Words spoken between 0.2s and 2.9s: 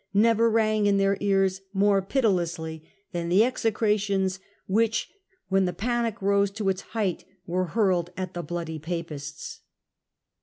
never rang in their ears more pitilessly